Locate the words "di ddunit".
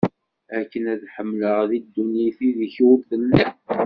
1.69-2.37